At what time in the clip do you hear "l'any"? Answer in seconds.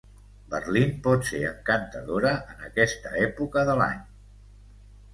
3.85-4.05